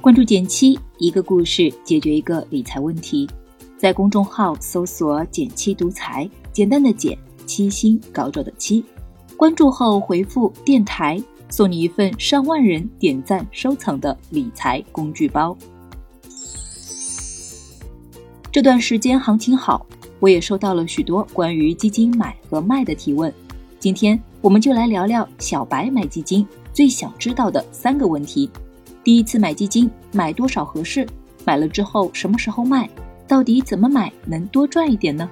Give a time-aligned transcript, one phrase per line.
[0.00, 3.28] 关注减七，一个故事解决一个理财问题。
[3.76, 8.82] 在公众号搜索“减七独裁，简单的减，七星高照的七。
[9.36, 15.54] 关注后回复“电台”，送你一份上万人点赞收藏的理财工具包。
[18.50, 19.84] 这段时间行情好，
[20.18, 23.30] 我也收到了许多关于基金买和卖的提问。
[23.78, 28.48] 今天我们就来聊聊小白买基金最想知道的三个问题。
[29.02, 31.06] 第一次买基金，买多少合适？
[31.44, 32.88] 买了之后什么时候卖？
[33.26, 35.28] 到底怎么买能多赚一点呢？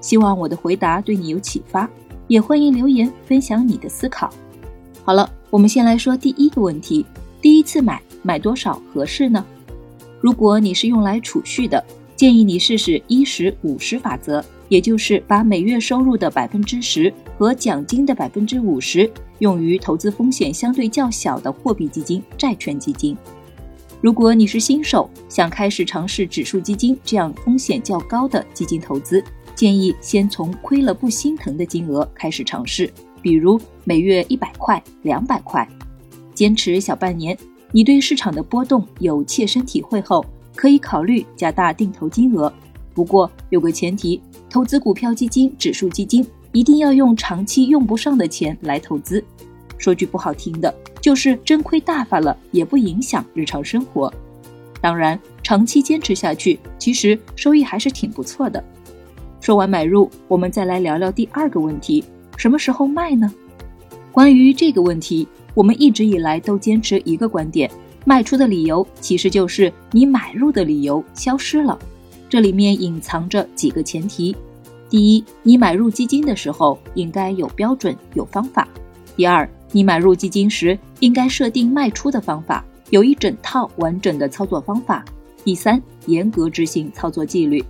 [0.00, 1.88] 希望我的回答对你有启发，
[2.26, 4.28] 也欢迎留言分享你的思考。
[5.04, 7.06] 好了，我们先来说第一个问题：
[7.40, 9.44] 第一次买买多少合适呢？
[10.20, 11.82] 如果你是用来储蓄的，
[12.18, 19.08] 建议你试试一十五十法则，也就是把每月收入的百分之十和奖金的百分之五十。
[19.38, 23.16] 用于投资风险相对较小的货币基金、债券基金。
[24.00, 29.22] 如果你是新手，想开始尝试指数基金这样风险较高的基金投资，
[29.54, 35.64] 建议先从亏了不心疼的金额开始尝试，比如每月一百块、两百块，
[36.34, 37.38] 坚持小半年，
[37.70, 40.26] 你对市场的波动有切身体会后，
[40.58, 42.52] 可以考虑加大定投金额。
[42.92, 44.20] 不过有个前提，
[44.50, 46.26] 投资股票基金、指数基金。
[46.50, 49.22] 一定要用长期用不上的钱来投资，
[49.76, 54.12] 说句不好听的，就是真亏大发了也不影响日常生活。
[54.80, 58.64] 当然，长期坚持下去，其实收益还是挺不错的。
[59.40, 62.02] 说完买入，我们再来聊聊第二个问题：
[62.38, 63.32] 什么时候卖呢？
[64.10, 67.70] 关于这个问题，我们一直以来都坚持一个观点：
[68.08, 71.78] 卖出的理由其实就是你买入的理由消失了。
[72.26, 74.34] 这里面隐藏着几个前提。
[74.88, 78.66] 第一，你买入基金的时候应该有标准、有方法。
[79.14, 85.04] 第二，你买入基金时应该设定卖出的方法，有一整套完整的操作方法。
[85.44, 87.62] 第三，严格执行操作纪律。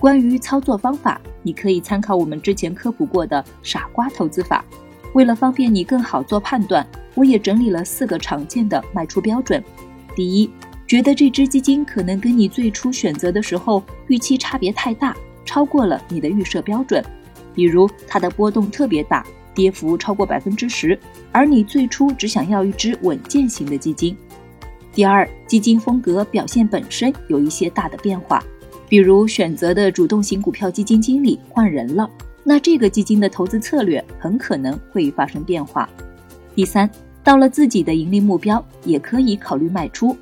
[0.00, 4.64] 关于操作方法，你可以参考我们之前科普过的傻瓜投资法。
[5.14, 9.62] 为了方便你更好做判断，我也整理了四个常见的卖出标准。
[10.14, 10.50] 第一，
[10.86, 15.16] 觉得这只基金可能跟你最初选择的时候预期差别太大。
[15.46, 17.04] 超过了你的预设标准，
[17.54, 19.24] 比如它的波动特别大，
[19.54, 20.98] 跌幅超过百分之十，
[21.30, 24.16] 而你最初只想要一只稳健型的基金。
[24.92, 28.42] 第二，基金风格表现本身有一些大的变化，
[28.88, 32.08] 比如选择的主动型股票基金经理换人了，
[32.44, 35.88] 那这个基金的投资策略很可能会发生变化。
[36.54, 36.88] 第三，
[37.24, 40.14] 到了自己的盈利目标，也可以考虑卖出，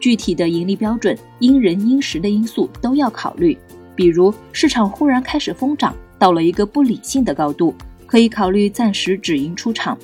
[0.00, 3.56] 具体的盈利标准因人因时的因素都要考虑。
[3.94, 7.74] 比如市场忽然开始疯涨，到了一个不理性的高度，
[8.06, 9.96] 可以考虑暂时止盈出场。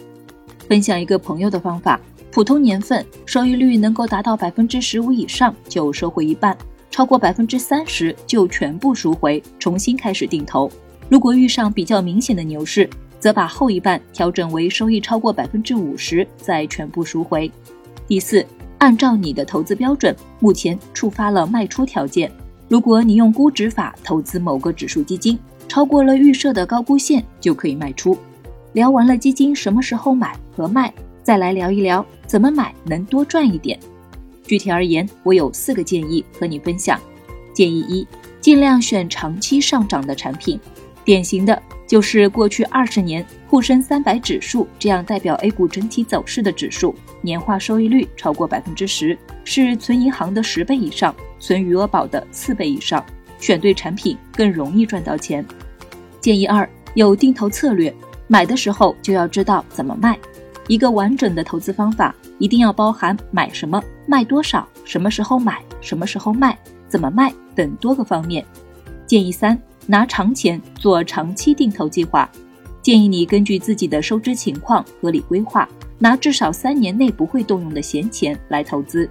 [0.68, 6.56] 分享一个朋友的方法：普通年份收益率能够达到百分之十五以上就收回一半，
[6.90, 10.70] 超过百分之三十就全部赎回，重新开始定投。
[11.08, 12.88] 如果遇上比较明显的牛市，
[13.18, 17.50] 则把后一半调整为收益超过百分之五十再全部赎回。
[18.06, 18.46] 第四，
[18.78, 22.30] 按照你的投资标准，目前触发了卖出条件。
[22.68, 28.16] 如果你用估值法投资某个指数基金，超过了预设的高估线，就可以卖出。
[28.74, 30.92] 聊完了基金什么时候买和卖，
[31.22, 33.78] 再来聊一聊怎么买能多赚一点。
[34.44, 37.00] 具体而言，我有四个建议和你分享。
[37.54, 38.06] 建议一：
[38.40, 40.60] 尽量选长期上涨的产品，
[41.08, 51.16] 典型的就是过去二十年沪深三百指数这样代表 A 股整体走势的指数，年化收益率超过百分之十，是存银行的十倍以上。
[51.38, 53.02] 存余额宝的四倍以上，
[53.40, 55.42] 选对产品更容易赚到钱。
[56.20, 57.90] 建议二：有定投策略，
[58.26, 60.14] 买的时候就要知道怎么卖。
[60.66, 68.44] 一个完整的投资方法一定要包含买什么、卖多少、什么时候买、什么时候卖、怎么卖等多个方面。
[69.06, 72.30] 建议三：拿长钱做长期定投计划。
[72.80, 75.68] 建议你根据自己的收支情况合理规划，
[75.98, 79.10] 拿至少三年内不会动用的闲钱来投资。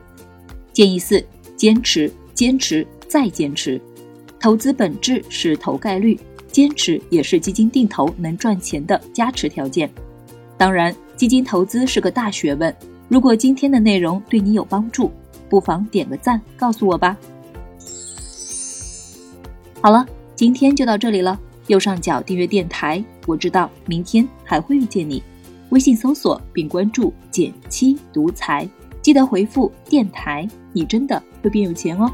[0.72, 1.22] 建议四。
[1.58, 3.82] 坚持，坚持，再坚持。
[4.40, 6.16] 投资本质是投概率，
[6.52, 9.92] 坚持也是基金定投能赚钱的加持条件。
[10.56, 12.72] 当然，基金投资是个大学问。
[13.08, 15.12] 如果今天的内容对你有帮助，
[15.50, 17.18] 不妨点个赞，告诉我吧。
[19.82, 20.06] 好了，
[20.38, 21.38] 今天就到这里了。
[21.66, 25.22] 右上角订阅电台，我知道明天还会遇见你。
[25.72, 28.70] 微信搜索并关注“减七独裁”。
[29.02, 32.08] 记得回复电台，你真的会变有钱哦。